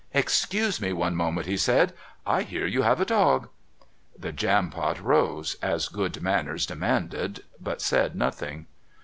"Excuse 0.15 0.81
me 0.81 0.93
one 0.93 1.15
moment," 1.15 1.45
he 1.45 1.55
said; 1.57 1.93
"I 2.25 2.41
hear 2.41 2.65
you 2.65 2.81
have 2.81 2.99
a 2.99 3.05
dog." 3.05 3.49
The 4.17 4.31
Jampot 4.31 4.99
rose, 4.99 5.57
as 5.61 5.89
good 5.89 6.23
manners 6.23 6.65
demanded, 6.65 7.43
but 7.59 7.83
said 7.83 8.15
nothing. 8.15 8.65